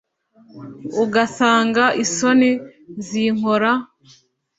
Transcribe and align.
ugasanga 1.03 1.83
isoni 2.03 2.49
zinkora 3.07 3.71